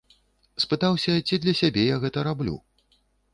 [0.63, 2.57] Спытаўся, ці для сябе я гэта раблю.